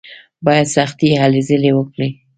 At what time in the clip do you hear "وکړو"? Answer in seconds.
1.73-2.07